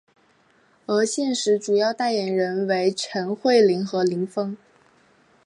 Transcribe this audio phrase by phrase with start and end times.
[0.87, 4.57] 而现时主要代言人为陈慧琳和林峰。